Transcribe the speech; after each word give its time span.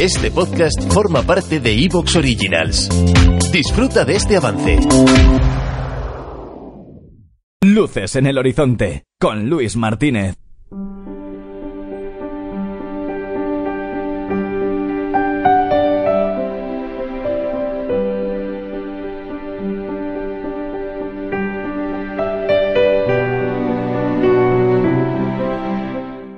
Este 0.00 0.30
podcast 0.30 0.92
forma 0.92 1.22
parte 1.22 1.58
de 1.58 1.72
Evox 1.72 2.16
Originals. 2.16 2.90
Disfruta 3.50 4.04
de 4.04 4.16
este 4.16 4.36
avance. 4.36 4.78
Luces 7.62 8.14
en 8.16 8.26
el 8.26 8.36
horizonte 8.36 9.04
con 9.18 9.48
Luis 9.48 9.74
Martínez. 9.74 10.36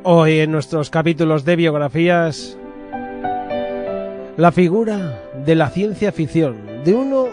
Hoy 0.04 0.38
en 0.38 0.52
nuestros 0.52 0.90
capítulos 0.90 1.44
de 1.44 1.56
biografías, 1.56 2.56
la 4.38 4.52
figura 4.52 5.20
de 5.44 5.56
la 5.56 5.68
ciencia 5.68 6.12
ficción, 6.12 6.84
de 6.84 6.94
uno 6.94 7.26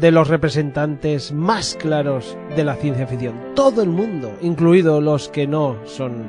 de 0.00 0.10
los 0.10 0.26
representantes 0.26 1.30
más 1.30 1.76
claros 1.76 2.36
de 2.56 2.64
la 2.64 2.74
ciencia 2.74 3.06
ficción. 3.06 3.36
Todo 3.54 3.82
el 3.82 3.88
mundo, 3.88 4.32
incluido 4.42 5.00
los 5.00 5.28
que 5.28 5.46
no 5.46 5.76
son 5.84 6.24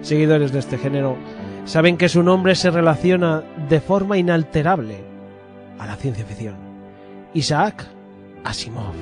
seguidores 0.00 0.50
de 0.52 0.60
este 0.60 0.78
género, 0.78 1.18
saben 1.66 1.98
que 1.98 2.08
su 2.08 2.22
nombre 2.22 2.54
se 2.54 2.70
relaciona 2.70 3.42
de 3.68 3.82
forma 3.82 4.16
inalterable 4.16 5.04
a 5.78 5.86
la 5.86 5.96
ciencia 5.96 6.24
ficción. 6.24 6.54
Isaac 7.34 7.86
Asimov. 8.44 8.94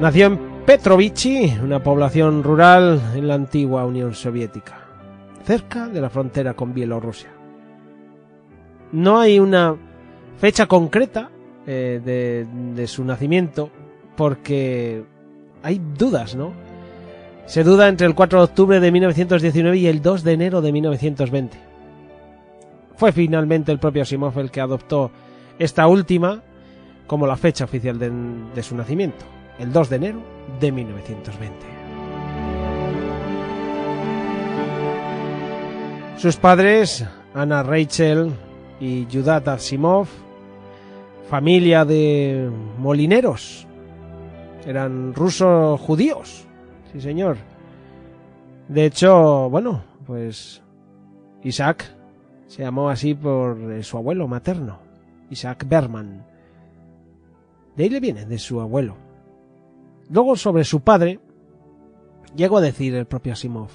Nació 0.00 0.26
en 0.26 0.64
Petrovichi, 0.66 1.56
una 1.62 1.80
población 1.80 2.42
rural 2.42 3.00
en 3.14 3.28
la 3.28 3.34
antigua 3.34 3.84
Unión 3.84 4.14
Soviética, 4.14 4.91
cerca 5.44 5.88
de 5.88 6.00
la 6.00 6.10
frontera 6.10 6.54
con 6.54 6.72
Bielorrusia. 6.74 7.30
No 8.92 9.18
hay 9.18 9.38
una 9.38 9.76
fecha 10.38 10.66
concreta 10.66 11.30
eh, 11.66 12.46
de, 12.74 12.86
su 12.86 13.04
nacimiento 13.04 13.70
porque 14.16 15.04
hay 15.62 15.80
dudas, 15.96 16.34
¿no? 16.34 16.52
Se 17.46 17.64
duda 17.64 17.88
entre 17.88 18.06
el 18.06 18.14
4 18.14 18.38
de 18.38 18.44
octubre 18.44 18.80
de 18.80 18.92
1919 18.92 19.76
y 19.78 19.86
el 19.86 20.00
2 20.00 20.24
de 20.24 20.32
enero 20.32 20.60
de 20.60 20.72
1920. 20.72 21.58
Fue 22.96 23.12
finalmente 23.12 23.72
el 23.72 23.78
propio 23.78 24.02
Asimov 24.02 24.50
que 24.50 24.60
adoptó 24.60 25.10
esta 25.58 25.86
última 25.86 26.42
como 27.06 27.26
la 27.26 27.36
fecha 27.36 27.64
oficial 27.64 27.98
de, 27.98 28.12
de 28.54 28.62
su 28.62 28.76
nacimiento, 28.76 29.24
el 29.58 29.72
2 29.72 29.90
de 29.90 29.96
enero 29.96 30.22
de 30.60 30.72
1920. 30.72 31.81
Sus 36.22 36.36
padres, 36.36 37.04
Anna 37.34 37.64
Rachel 37.64 38.30
y 38.78 39.08
Yudat 39.08 39.48
Asimov, 39.48 40.06
familia 41.28 41.84
de 41.84 42.48
molineros, 42.78 43.66
eran 44.64 45.14
rusos 45.14 45.80
judíos, 45.80 46.46
sí 46.92 47.00
señor. 47.00 47.38
De 48.68 48.86
hecho, 48.86 49.50
bueno, 49.50 49.82
pues 50.06 50.62
Isaac 51.42 51.92
se 52.46 52.62
llamó 52.62 52.88
así 52.88 53.14
por 53.14 53.72
eh, 53.72 53.82
su 53.82 53.96
abuelo 53.96 54.28
materno, 54.28 54.78
Isaac 55.28 55.66
Berman. 55.68 56.24
De 57.74 57.82
ahí 57.82 57.90
le 57.90 57.98
viene, 57.98 58.26
de 58.26 58.38
su 58.38 58.60
abuelo. 58.60 58.94
Luego 60.08 60.36
sobre 60.36 60.62
su 60.62 60.82
padre, 60.82 61.18
llegó 62.36 62.58
a 62.58 62.60
decir 62.60 62.94
el 62.94 63.06
propio 63.06 63.32
Asimov. 63.32 63.70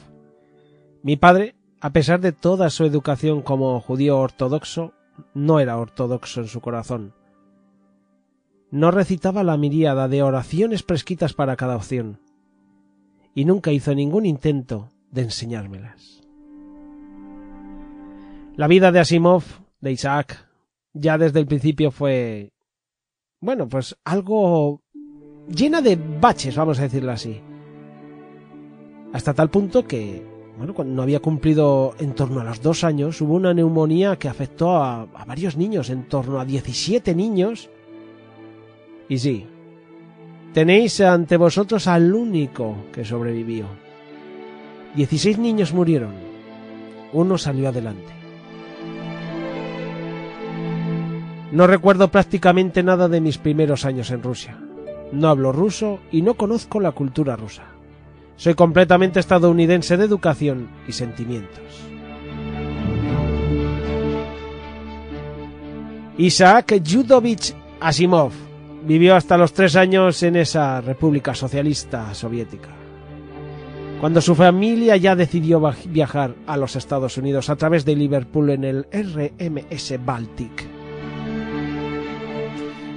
Mi 1.03 1.17
padre, 1.17 1.56
a 1.79 1.91
pesar 1.91 2.21
de 2.21 2.31
toda 2.31 2.69
su 2.69 2.85
educación 2.85 3.41
como 3.41 3.79
judío 3.79 4.17
ortodoxo, 4.19 4.93
no 5.33 5.59
era 5.59 5.77
ortodoxo 5.77 6.41
en 6.41 6.47
su 6.47 6.61
corazón. 6.61 7.13
No 8.71 8.91
recitaba 8.91 9.43
la 9.43 9.57
miríada 9.57 10.07
de 10.07 10.23
oraciones 10.23 10.83
prescritas 10.83 11.33
para 11.33 11.55
cada 11.55 11.75
opción, 11.75 12.19
y 13.33 13.45
nunca 13.45 13.71
hizo 13.71 13.93
ningún 13.93 14.25
intento 14.25 14.89
de 15.11 15.21
enseñármelas. 15.21 16.23
La 18.55 18.67
vida 18.67 18.91
de 18.91 18.99
Asimov, 18.99 19.43
de 19.79 19.91
Isaac, 19.91 20.49
ya 20.93 21.17
desde 21.19 21.39
el 21.39 21.45
principio 21.45 21.91
fue, 21.91 22.53
bueno, 23.39 23.69
pues 23.69 23.95
algo 24.03 24.81
llena 25.47 25.81
de 25.81 25.95
baches, 25.95 26.55
vamos 26.55 26.79
a 26.79 26.83
decirlo 26.83 27.11
así. 27.11 27.39
Hasta 29.13 29.33
tal 29.33 29.49
punto 29.49 29.85
que, 29.85 30.25
bueno, 30.57 30.73
cuando 30.73 30.95
no 30.95 31.03
había 31.03 31.19
cumplido 31.19 31.93
en 31.99 32.13
torno 32.15 32.41
a 32.41 32.43
los 32.43 32.61
dos 32.61 32.83
años, 32.83 33.21
hubo 33.21 33.35
una 33.35 33.53
neumonía 33.53 34.17
que 34.17 34.27
afectó 34.27 34.77
a, 34.77 35.03
a 35.03 35.25
varios 35.25 35.55
niños, 35.55 35.91
en 35.91 36.05
torno 36.05 36.39
a 36.39 36.45
17 36.45 37.13
niños. 37.13 37.69
Y 39.07 39.19
sí, 39.19 39.45
tenéis 40.53 40.99
ante 41.01 41.37
vosotros 41.37 41.87
al 41.87 42.13
único 42.13 42.75
que 42.91 43.05
sobrevivió. 43.05 43.67
16 44.95 45.37
niños 45.37 45.73
murieron, 45.73 46.13
uno 47.13 47.37
salió 47.37 47.69
adelante. 47.69 48.13
No 51.51 51.67
recuerdo 51.67 52.09
prácticamente 52.09 52.81
nada 52.81 53.07
de 53.07 53.21
mis 53.21 53.37
primeros 53.37 53.85
años 53.85 54.09
en 54.09 54.23
Rusia. 54.23 54.59
No 55.11 55.29
hablo 55.29 55.51
ruso 55.51 55.99
y 56.11 56.23
no 56.23 56.33
conozco 56.33 56.79
la 56.79 56.91
cultura 56.91 57.35
rusa. 57.35 57.76
Soy 58.37 58.53
completamente 58.53 59.19
estadounidense 59.19 59.97
de 59.97 60.05
educación 60.05 60.69
y 60.87 60.91
sentimientos. 60.91 61.63
Isaac 66.19 66.81
Yudovich 66.83 67.53
Asimov 67.79 68.31
vivió 68.83 69.15
hasta 69.15 69.37
los 69.37 69.53
tres 69.53 69.75
años 69.75 70.21
en 70.23 70.35
esa 70.35 70.81
República 70.81 71.35
Socialista 71.35 72.13
Soviética. 72.13 72.69
Cuando 73.99 74.21
su 74.21 74.35
familia 74.35 74.95
ya 74.97 75.15
decidió 75.15 75.59
viajar 75.85 76.35
a 76.45 76.57
los 76.57 76.75
Estados 76.75 77.17
Unidos 77.17 77.49
a 77.49 77.55
través 77.55 77.85
de 77.85 77.95
Liverpool 77.95 78.51
en 78.51 78.63
el 78.63 78.85
RMS 78.91 80.05
Baltic. 80.05 80.67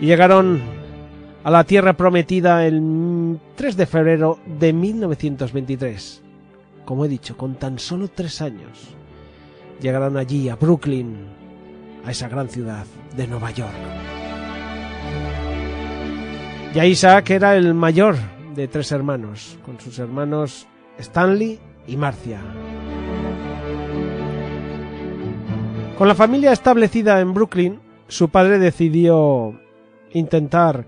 Y 0.03 0.07
llegaron 0.07 0.80
a 1.43 1.51
la 1.51 1.65
tierra 1.65 1.95
prometida 1.95 2.67
el 2.67 3.39
3 3.57 3.77
de 3.77 3.87
febrero 3.87 4.39
de 4.59 4.73
1923. 4.73 6.23
Como 6.85 7.05
he 7.05 7.09
dicho, 7.09 7.37
con 7.37 7.55
tan 7.55 7.79
solo 7.79 8.09
tres 8.09 8.43
años, 8.43 8.95
llegaron 9.81 10.17
allí 10.17 10.49
a 10.49 10.57
Brooklyn, 10.57 11.27
a 12.05 12.11
esa 12.11 12.29
gran 12.29 12.49
ciudad 12.49 12.85
de 13.17 13.27
Nueva 13.27 13.51
York. 13.53 13.73
Ya 16.75 16.87
Isaac 16.87 17.31
era 17.31 17.57
el 17.57 17.75
mayor 17.75 18.17
de 18.55 18.69
tres 18.69 18.93
hermanos, 18.93 19.59
con 19.65 19.81
sus 19.81 19.99
hermanos 19.99 20.67
Stanley 20.99 21.59
y 21.87 21.97
Marcia. 21.97 22.41
Con 25.97 26.09
la 26.09 26.15
familia 26.15 26.53
establecida 26.53 27.21
en 27.21 27.35
Brooklyn, 27.35 27.81
su 28.09 28.31
padre 28.31 28.59
decidió 28.59 29.61
intentar 30.13 30.87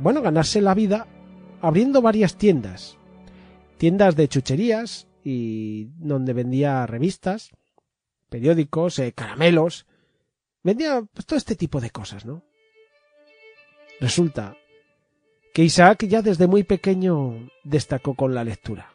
bueno, 0.00 0.22
ganarse 0.22 0.60
la 0.60 0.74
vida 0.74 1.06
abriendo 1.60 2.02
varias 2.02 2.36
tiendas. 2.36 2.96
Tiendas 3.78 4.16
de 4.16 4.28
chucherías 4.28 5.06
y 5.24 5.86
donde 5.98 6.32
vendía 6.32 6.86
revistas, 6.86 7.50
periódicos, 8.28 8.98
eh, 8.98 9.12
caramelos. 9.12 9.86
Vendía 10.62 11.02
pues, 11.12 11.26
todo 11.26 11.36
este 11.36 11.56
tipo 11.56 11.80
de 11.80 11.90
cosas, 11.90 12.24
¿no? 12.24 12.42
Resulta 14.00 14.56
que 15.52 15.64
Isaac 15.64 16.06
ya 16.06 16.22
desde 16.22 16.46
muy 16.46 16.62
pequeño 16.62 17.50
destacó 17.64 18.14
con 18.14 18.34
la 18.34 18.44
lectura. 18.44 18.92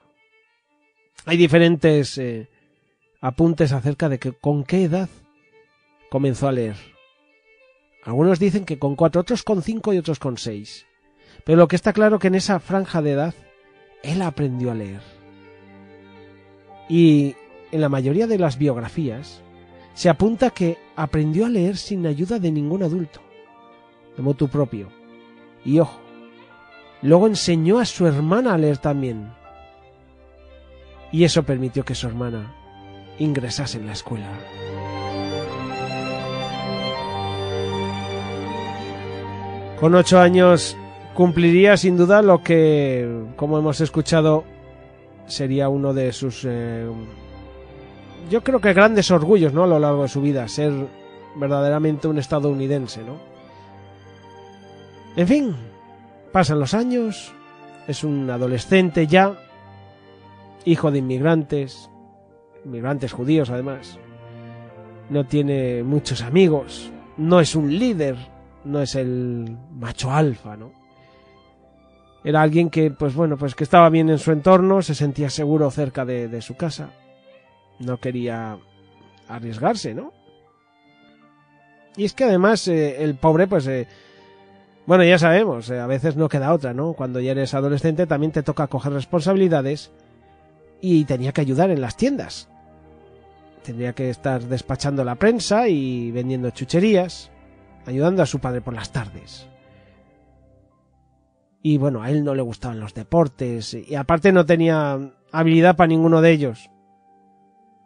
Hay 1.26 1.38
diferentes 1.38 2.18
eh, 2.18 2.50
apuntes 3.22 3.72
acerca 3.72 4.10
de 4.10 4.20
que 4.20 4.32
con 4.32 4.64
qué 4.64 4.84
edad 4.84 5.10
comenzó 6.10 6.48
a 6.48 6.52
leer. 6.52 6.76
Algunos 8.04 8.40
dicen 8.40 8.66
que 8.66 8.78
con 8.78 8.96
cuatro, 8.96 9.22
otros 9.22 9.44
con 9.44 9.64
cinco 9.64 9.94
y 9.94 9.98
otros 9.98 10.20
con 10.20 10.38
seis. 10.38 10.86
Pero 11.44 11.58
lo 11.58 11.68
que 11.68 11.76
está 11.76 11.94
claro 11.94 12.20
que 12.20 12.28
en 12.28 12.36
esa 12.36 12.60
franja 12.60 13.02
de 13.02 13.12
edad 13.12 13.34
él 14.04 14.22
aprendió 14.22 14.72
a 14.72 14.76
leer. 14.76 15.02
Y 16.88 17.36
en 17.72 17.82
la 17.82 17.90
mayoría 17.90 18.28
de 18.28 18.38
las 18.38 18.58
biografías 18.58 19.42
se 19.94 20.10
apunta 20.10 20.50
que 20.50 20.78
aprendió 20.96 21.46
a 21.46 21.50
leer 21.50 21.78
sin 21.78 22.06
ayuda 22.06 22.38
de 22.40 22.52
ningún 22.52 22.84
adulto, 22.84 23.22
de 24.16 24.24
motu 24.24 24.48
propio. 24.48 24.90
Y 25.64 25.80
ojo, 25.80 26.00
luego 27.02 27.28
enseñó 27.28 27.80
a 27.80 27.86
su 27.86 28.06
hermana 28.06 28.54
a 28.54 28.58
leer 28.58 28.78
también. 28.78 29.34
Y 31.12 31.24
eso 31.24 31.44
permitió 31.44 31.84
que 31.84 31.96
su 31.96 32.08
hermana 32.08 32.54
ingresase 33.20 33.78
en 33.78 33.88
la 33.88 33.94
escuela. 33.94 34.30
Con 39.80 39.96
ocho 39.96 40.20
años 40.20 40.78
cumpliría 41.16 41.78
sin 41.78 41.98
duda 41.98 42.22
lo 42.22 42.44
que, 42.44 43.26
como 43.36 43.58
hemos 43.58 43.82
escuchado, 43.82 44.44
sería 45.26 45.70
uno 45.70 45.94
de 45.94 46.14
sus 46.14 46.46
eh, 46.46 46.88
yo 48.30 48.44
creo 48.44 48.60
que 48.60 48.74
grandes 48.74 49.12
orgullos, 49.12 49.54
¿no? 49.54 49.64
A 49.64 49.68
lo 49.68 49.80
largo 49.80 50.04
de 50.04 50.10
su 50.10 50.22
vida, 50.22 50.48
ser 50.48 50.74
verdaderamente 51.36 52.08
un 52.08 52.18
estadounidense, 52.18 53.04
¿no? 53.04 53.18
En 55.16 55.28
fin, 55.28 55.56
pasan 56.32 56.60
los 56.60 56.74
años, 56.74 57.34
es 57.88 58.04
un 58.04 58.30
adolescente 58.30 59.08
ya, 59.08 59.40
hijo 60.66 60.92
de 60.92 61.00
inmigrantes, 61.00 61.90
inmigrantes 62.66 63.14
judíos 63.14 63.50
además, 63.50 64.00
no 65.10 65.26
tiene 65.26 65.84
muchos 65.84 66.22
amigos, 66.22 66.92
no 67.18 67.40
es 67.40 67.56
un 67.56 67.78
líder, 67.78 68.18
no 68.66 68.82
es 68.82 68.96
el 68.96 69.58
macho 69.72 70.12
alfa, 70.12 70.58
¿no? 70.58 70.85
Era 72.26 72.42
alguien 72.42 72.72
que, 72.72 72.90
pues 72.90 73.14
bueno, 73.14 73.38
pues 73.38 73.54
que 73.54 73.64
estaba 73.64 73.88
bien 73.92 74.10
en 74.10 74.18
su 74.18 74.32
entorno, 74.32 74.82
se 74.82 74.96
sentía 74.96 75.30
seguro 75.30 75.70
cerca 75.70 76.06
de, 76.06 76.42
su 76.42 76.56
casa. 76.56 76.90
No 77.78 78.00
quería 78.00 78.58
arriesgarse, 79.28 79.94
¿no? 79.94 80.12
Y 81.96 82.04
es 82.04 82.14
que 82.14 82.24
además 82.24 82.68
eh, 82.68 83.04
el 83.04 83.14
pobre, 83.14 83.46
pues, 83.46 83.68
eh, 83.68 83.88
bueno, 84.88 85.04
ya 85.04 85.20
sabemos, 85.20 85.70
eh, 85.70 85.80
a 85.80 85.86
veces 85.86 86.16
no 86.16 86.28
queda 86.28 86.52
otra, 86.52 86.74
¿no? 86.74 86.94
Cuando 86.94 87.20
ya 87.20 87.30
eres 87.30 87.54
adolescente 87.54 88.08
también 88.08 88.32
te 88.32 88.42
toca 88.42 88.66
coger 88.66 88.94
responsabilidades 88.94 89.92
y 90.82 91.06
tenía 91.06 91.32
que 91.32 91.42
ayudar 91.42 91.70
en 91.70 91.80
las 91.80 91.96
tiendas. 91.96 92.50
Tendría 93.64 93.94
que 93.94 94.10
estar 94.10 94.42
despachando 94.42 95.04
la 95.04 95.14
prensa 95.14 95.68
y 95.68 96.10
vendiendo 96.10 96.50
chucherías, 96.50 97.30
ayudando 97.86 98.24
a 98.24 98.26
su 98.26 98.40
padre 98.40 98.62
por 98.62 98.74
las 98.74 98.92
tardes. 98.92 99.48
Y 101.68 101.80
bueno, 101.80 102.04
a 102.04 102.12
él 102.12 102.24
no 102.24 102.36
le 102.36 102.44
gustaban 102.44 102.80
los 102.80 102.94
deportes 102.94 103.74
y 103.74 103.96
aparte 103.96 104.32
no 104.32 104.46
tenía 104.46 105.00
habilidad 105.32 105.76
para 105.76 105.88
ninguno 105.88 106.22
de 106.22 106.30
ellos. 106.30 106.70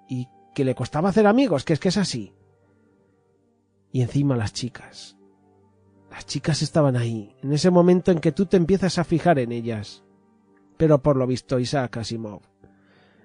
Y 0.09 0.27
que 0.53 0.65
le 0.65 0.75
costaba 0.75 1.07
hacer 1.07 1.25
amigos, 1.25 1.63
que 1.63 1.71
es 1.71 1.79
que 1.79 1.87
es 1.87 1.95
así. 1.95 2.33
Y 3.93 4.01
encima 4.01 4.35
las 4.35 4.51
chicas. 4.51 5.15
Las 6.11 6.25
chicas 6.25 6.61
estaban 6.61 6.97
ahí, 6.97 7.33
en 7.41 7.53
ese 7.53 7.71
momento 7.71 8.11
en 8.11 8.19
que 8.19 8.33
tú 8.33 8.47
te 8.47 8.57
empiezas 8.57 8.97
a 8.97 9.05
fijar 9.05 9.39
en 9.39 9.53
ellas. 9.53 10.03
Pero 10.75 11.01
por 11.01 11.15
lo 11.15 11.25
visto 11.25 11.57
Isaac 11.57 11.95
Asimov 11.95 12.41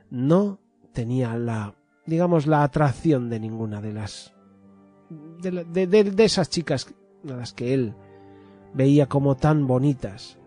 no 0.08 0.60
tenía 0.92 1.36
la, 1.36 1.74
digamos, 2.06 2.46
la 2.46 2.62
atracción 2.62 3.28
de 3.28 3.40
ninguna 3.40 3.80
de 3.80 3.92
las, 3.92 4.32
de, 5.10 5.88
de, 5.88 6.24
esas 6.24 6.48
chicas 6.48 6.94
a 7.28 7.32
las 7.32 7.52
que 7.52 7.74
él 7.74 7.96
veía 8.72 9.08
como 9.08 9.36
tan 9.36 9.66
bonitas. 9.66 10.38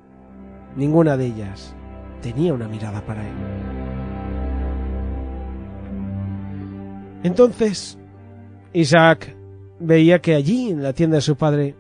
Ninguna 0.78 1.18
de 1.18 1.26
ellas 1.26 1.76
tenía 2.22 2.54
una 2.54 2.68
mirada 2.68 3.02
para 3.02 3.28
él. 3.28 3.36
Entonces, 7.24 7.98
Isaac 8.74 9.36
veía 9.80 10.22
que 10.22 10.36
allí, 10.36 10.70
en 10.70 10.84
la 10.84 10.94
tienda 10.94 11.16
de 11.16 11.22
su 11.22 11.36
padre, 11.36 11.76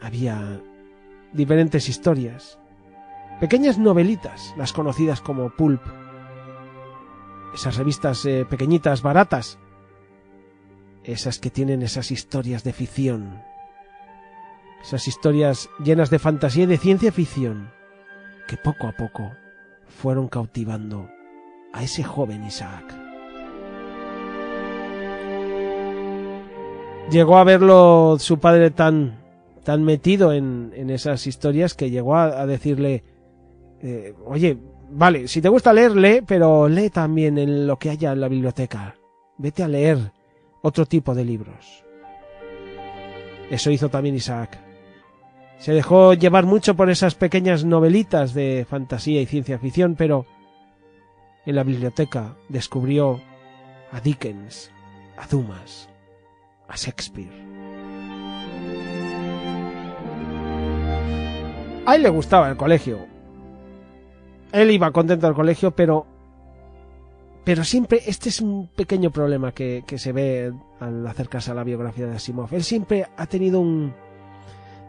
había 0.00 0.60
diferentes 1.32 1.88
historias, 1.90 2.58
pequeñas 3.38 3.78
novelitas, 3.78 4.54
las 4.56 4.72
conocidas 4.72 5.20
como 5.20 5.50
pulp, 5.50 5.82
esas 7.54 7.76
revistas 7.76 8.24
eh, 8.24 8.46
pequeñitas, 8.48 9.02
baratas, 9.02 9.58
esas 11.04 11.38
que 11.38 11.50
tienen 11.50 11.82
esas 11.82 12.10
historias 12.10 12.64
de 12.64 12.72
ficción, 12.72 13.42
esas 14.82 15.06
historias 15.06 15.68
llenas 15.84 16.08
de 16.08 16.18
fantasía 16.18 16.64
y 16.64 16.66
de 16.66 16.78
ciencia 16.78 17.12
ficción, 17.12 17.70
que 18.46 18.56
poco 18.56 18.86
a 18.86 18.92
poco 18.92 19.32
fueron 19.86 20.28
cautivando 20.28 21.08
a 21.72 21.82
ese 21.82 22.02
joven 22.02 22.44
Isaac. 22.44 22.84
Llegó 27.10 27.36
a 27.38 27.44
verlo 27.44 28.16
su 28.18 28.38
padre 28.38 28.70
tan, 28.70 29.18
tan 29.64 29.84
metido 29.84 30.32
en, 30.32 30.72
en 30.74 30.90
esas 30.90 31.26
historias 31.26 31.74
que 31.74 31.90
llegó 31.90 32.16
a, 32.16 32.46
decirle, 32.46 33.04
eh, 33.82 34.14
oye, 34.24 34.56
vale, 34.90 35.28
si 35.28 35.42
te 35.42 35.48
gusta 35.48 35.72
leer, 35.72 35.96
lee, 35.96 36.22
pero 36.26 36.68
lee 36.68 36.90
también 36.90 37.38
en 37.38 37.66
lo 37.66 37.78
que 37.78 37.90
haya 37.90 38.12
en 38.12 38.20
la 38.20 38.28
biblioteca. 38.28 38.94
Vete 39.38 39.62
a 39.62 39.68
leer 39.68 40.12
otro 40.62 40.86
tipo 40.86 41.14
de 41.14 41.24
libros. 41.24 41.84
Eso 43.50 43.70
hizo 43.70 43.88
también 43.88 44.14
Isaac. 44.14 44.58
Se 45.62 45.72
dejó 45.72 46.12
llevar 46.14 46.44
mucho 46.44 46.74
por 46.74 46.90
esas 46.90 47.14
pequeñas 47.14 47.64
novelitas 47.64 48.34
de 48.34 48.66
fantasía 48.68 49.20
y 49.20 49.26
ciencia 49.26 49.60
ficción, 49.60 49.94
pero 49.94 50.26
en 51.46 51.54
la 51.54 51.62
biblioteca 51.62 52.34
descubrió 52.48 53.20
a 53.92 54.00
Dickens, 54.00 54.72
a 55.16 55.28
Dumas, 55.28 55.88
a 56.66 56.74
Shakespeare. 56.74 57.30
A 61.86 61.94
él 61.94 62.02
le 62.02 62.08
gustaba 62.08 62.48
el 62.48 62.56
colegio, 62.56 63.06
él 64.50 64.68
iba 64.72 64.90
contento 64.90 65.28
al 65.28 65.34
colegio, 65.34 65.70
pero 65.70 66.08
pero 67.44 67.62
siempre, 67.62 68.00
este 68.04 68.30
es 68.30 68.40
un 68.40 68.66
pequeño 68.66 69.12
problema 69.12 69.52
que, 69.52 69.84
que, 69.86 69.98
se 69.98 70.10
ve 70.10 70.52
al 70.80 71.06
acercarse 71.06 71.52
a 71.52 71.54
la 71.54 71.62
biografía 71.62 72.06
de 72.06 72.16
Asimov. 72.16 72.52
Él 72.52 72.64
siempre 72.64 73.06
ha 73.16 73.26
tenido 73.26 73.60
un 73.60 73.94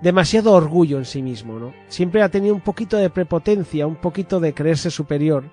demasiado 0.04 0.52
orgullo 0.52 0.98
en 0.98 1.06
sí 1.06 1.22
mismo, 1.22 1.58
¿no? 1.58 1.74
Siempre 1.88 2.22
ha 2.22 2.30
tenido 2.30 2.54
un 2.54 2.62
poquito 2.62 2.98
de 2.98 3.10
prepotencia, 3.10 3.88
un 3.88 3.96
poquito 3.96 4.42
de 4.42 4.54
creerse 4.54 4.92
superior. 4.92 5.46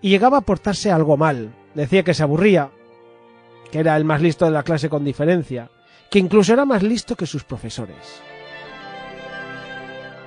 Y 0.00 0.08
llegaba 0.08 0.38
a 0.38 0.40
portarse 0.40 0.90
algo 0.90 1.18
mal. 1.18 1.54
Decía 1.74 2.02
que 2.02 2.14
se 2.14 2.22
aburría, 2.22 2.70
que 3.70 3.78
era 3.78 3.96
el 3.98 4.04
más 4.04 4.22
listo 4.22 4.46
de 4.46 4.50
la 4.50 4.62
clase 4.62 4.88
con 4.88 5.04
diferencia, 5.04 5.70
que 6.10 6.18
incluso 6.18 6.54
era 6.54 6.64
más 6.64 6.82
listo 6.82 7.14
que 7.16 7.26
sus 7.26 7.44
profesores. 7.44 8.22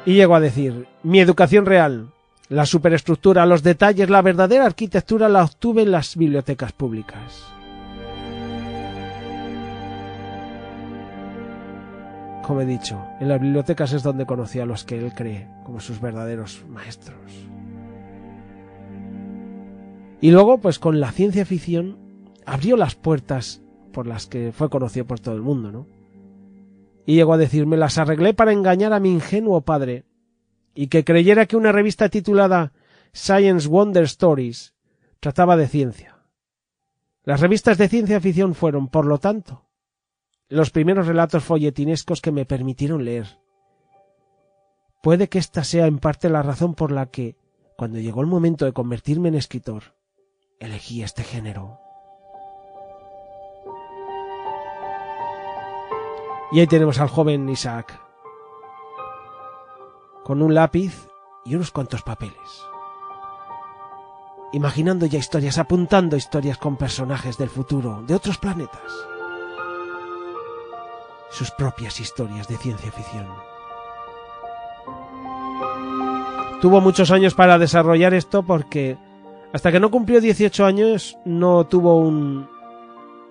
Y 0.06 0.13
llegó 0.13 0.36
a 0.36 0.39
decir, 0.39 0.88
mi 1.01 1.19
educación 1.19 1.65
real, 1.65 2.12
la 2.50 2.68
superestructura, 2.68 3.47
los 3.47 3.63
detalles, 3.63 4.12
la 4.12 4.21
verdadera 4.21 4.65
arquitectura 4.65 5.27
la 5.27 5.44
obtuve 5.44 5.81
en 5.81 5.91
las 5.91 6.15
bibliotecas 6.15 6.71
públicas. 6.71 7.52
Como 12.44 12.60
he 12.60 12.66
dicho, 12.66 13.01
en 13.22 13.30
las 13.30 13.40
bibliotecas 13.40 13.94
es 13.94 14.04
donde 14.04 14.25
conocí 14.25 14.60
a 14.60 14.66
los 14.66 14.84
que 14.84 15.00
él 15.00 15.13
cree 15.13 15.48
como 15.63 15.80
sus 15.80 16.01
verdaderos 16.01 16.66
maestros. 16.68 17.18
Y 20.19 20.31
luego, 20.31 20.57
pues 20.57 20.78
con 20.78 21.00
la 21.00 21.12
ciencia 21.12 21.45
ficción, 21.45 21.98
abrió 22.46 22.75
las 22.75 22.96
puertas 22.96 23.62
por 23.94 24.08
las 24.08 24.27
que 24.27 24.51
fue 24.51 24.70
conocido 24.70 25.06
por 25.06 25.22
todo 25.22 25.36
el 25.36 25.41
mundo, 25.41 25.72
¿no? 25.72 25.88
Y 27.06 27.15
llegó 27.15 27.34
a 27.34 27.38
decirme, 27.38 27.77
las 27.77 27.98
arreglé 27.98 28.34
para 28.34 28.51
engañar 28.51 28.91
a 28.91 29.00
mi 29.00 29.12
ingenuo 29.12 29.62
padre, 29.62 30.03
y 30.75 30.88
que 30.88 31.06
creyera 31.06 31.46
que 31.46 31.56
una 31.56 31.72
revista 31.72 32.10
titulada 32.10 32.74
Science 33.13 33.67
Wonder 33.70 34.03
Stories 34.03 34.74
trataba 35.20 35.56
de 35.56 35.67
ciencia. 35.67 36.17
Las 37.24 37.39
revistas 37.39 37.77
de 37.77 37.88
ciencia 37.88 38.20
ficción 38.20 38.53
fueron, 38.53 38.89
por 38.89 39.06
lo 39.06 39.17
tanto, 39.17 39.65
los 40.53 40.69
primeros 40.69 41.07
relatos 41.07 41.43
folletinescos 41.43 42.22
que 42.22 42.31
me 42.31 42.45
permitieron 42.45 43.03
leer. 43.03 43.39
Puede 45.01 45.27
que 45.27 45.39
esta 45.39 45.63
sea 45.63 45.88
en 45.88 45.98
parte 45.98 46.29
la 46.29 46.43
razón 46.43 46.75
por 46.75 46.91
la 46.91 47.07
que, 47.07 47.36
cuando 47.75 47.98
llegó 47.98 48.22
el 48.22 48.27
momento 48.27 48.63
de 48.65 48.72
convertirme 48.72 49.29
en 49.29 49.36
escritor, 49.36 49.95
elegí 50.60 51.01
este 51.01 51.24
género. 51.24 51.79
Y 56.51 56.60
ahí 56.60 56.67
tenemos 56.67 57.00
al 57.00 57.07
joven 57.07 57.50
Isaac, 57.50 58.00
con 60.24 60.43
un 60.43 60.53
lápiz 60.53 61.07
y 61.45 61.55
unos 61.55 61.72
cuantos 61.72 62.03
papeles. 62.03 62.63
Imaginando 64.51 65.07
ya 65.07 65.17
historias, 65.17 65.57
apuntando 65.57 66.15
historias 66.15 66.60
con 66.60 66.77
personajes 66.77 67.39
del 67.39 67.50
futuro, 67.50 68.03
de 68.05 68.13
otros 68.13 68.38
planetas. 68.38 69.12
Sus 71.34 71.52
propias 71.52 72.00
historias 72.00 72.48
de 72.48 72.58
ciencia 72.58 72.92
ficción. 72.92 73.28
Tuvo 76.62 76.80
muchos 76.80 77.12
años 77.12 77.34
para 77.34 77.58
desarrollar 77.58 78.13
esto 78.13 78.44
porque 78.44 78.98
hasta 79.52 79.72
que 79.72 79.80
no 79.80 79.92
cumplió 79.92 80.22
18 80.22 80.66
años 80.66 81.18
no 81.25 81.66
tuvo 81.66 81.98
un, 81.98 82.48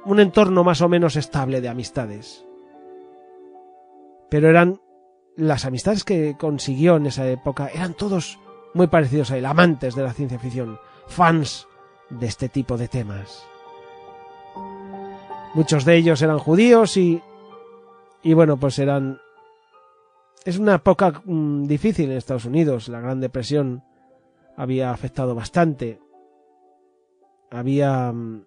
un 0.05 0.21
entorno 0.21 0.65
más 0.65 0.81
o 0.83 0.89
menos 0.89 1.17
estable 1.17 1.61
de 1.61 1.69
amistades. 1.69 2.45
Pero 4.29 4.51
eran 4.51 4.81
las 5.37 5.65
amistades 5.65 6.05
que 6.05 6.37
consiguió 6.39 6.97
en 6.97 7.07
esa 7.07 7.27
época 7.27 7.71
eran 7.73 7.95
todos 7.95 8.39
muy 8.75 8.89
parecidos 8.89 9.31
a 9.31 9.39
él, 9.39 9.47
amantes 9.47 9.95
de 9.95 10.03
la 10.03 10.13
ciencia 10.13 10.39
ficción, 10.39 10.79
fans 11.07 11.69
de 12.11 12.27
este 12.27 12.49
tipo 12.49 12.77
de 12.77 12.89
temas. 12.89 13.47
Muchos 15.55 15.85
de 15.85 15.97
ellos 15.97 16.21
eran 16.23 16.39
judíos 16.39 16.97
y 16.97 17.23
y 18.23 18.35
bueno, 18.35 18.57
pues 18.57 18.79
eran 18.79 19.19
es 20.45 20.59
una 20.59 20.77
época 20.77 21.23
mm, 21.25 21.65
difícil 21.65 22.11
en 22.11 22.17
Estados 22.17 22.45
Unidos, 22.45 22.89
la 22.89 23.01
Gran 23.01 23.21
Depresión 23.21 23.85
había 24.57 24.91
afectado 24.91 25.35
bastante. 25.35 26.01
Había 27.51 28.13
mm, 28.13 28.45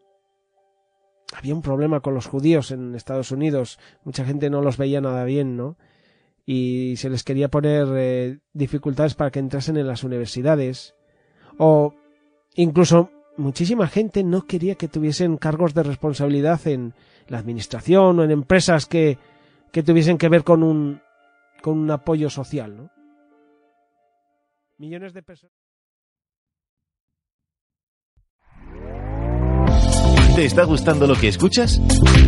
había 1.33 1.55
un 1.55 1.61
problema 1.61 1.99
con 1.99 2.13
los 2.13 2.27
judíos 2.27 2.71
en 2.71 2.95
Estados 2.95 3.31
Unidos. 3.31 3.79
Mucha 4.03 4.25
gente 4.25 4.49
no 4.49 4.61
los 4.61 4.77
veía 4.77 5.01
nada 5.01 5.23
bien, 5.23 5.57
¿no? 5.57 5.77
Y 6.45 6.95
se 6.97 7.09
les 7.09 7.23
quería 7.23 7.49
poner 7.49 7.87
eh, 7.95 8.39
dificultades 8.53 9.15
para 9.15 9.31
que 9.31 9.39
entrasen 9.39 9.77
en 9.77 9.87
las 9.87 10.03
universidades. 10.03 10.95
O 11.57 11.95
incluso 12.55 13.09
muchísima 13.37 13.87
gente 13.87 14.23
no 14.23 14.45
quería 14.45 14.75
que 14.75 14.87
tuviesen 14.87 15.37
cargos 15.37 15.73
de 15.73 15.83
responsabilidad 15.83 16.65
en 16.67 16.93
la 17.27 17.39
administración 17.39 18.19
o 18.19 18.23
en 18.23 18.31
empresas 18.31 18.85
que, 18.85 19.17
que 19.71 19.83
tuviesen 19.83 20.17
que 20.17 20.29
ver 20.29 20.43
con 20.43 20.63
un, 20.63 21.01
con 21.61 21.77
un 21.77 21.91
apoyo 21.91 22.29
social, 22.29 22.75
¿no? 22.75 22.89
Millones 24.77 25.13
de 25.13 25.23
personas. 25.23 25.55
¿Te 30.35 30.43
está 30.43 30.65
gustando 30.65 31.07
lo 31.07 31.15
que 31.15 31.29
escuchas? 31.29 31.79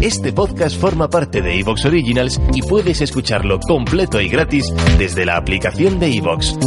Este 0.02 0.32
podcast 0.32 0.80
forma 0.80 1.10
parte 1.10 1.42
de 1.42 1.60
Evox 1.60 1.84
Originals 1.84 2.40
y 2.54 2.62
puedes 2.62 3.02
escucharlo 3.02 3.60
completo 3.60 4.22
y 4.22 4.30
gratis 4.30 4.74
desde 4.98 5.26
la 5.26 5.36
aplicación 5.36 6.00
de 6.00 6.16
Evox. 6.16 6.58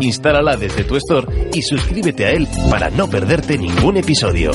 Instálala 0.00 0.56
desde 0.56 0.82
tu 0.82 0.96
store 0.96 1.50
y 1.54 1.62
suscríbete 1.62 2.26
a 2.26 2.32
él 2.32 2.48
para 2.68 2.90
no 2.90 3.08
perderte 3.08 3.56
ningún 3.58 3.96
episodio. 3.96 4.50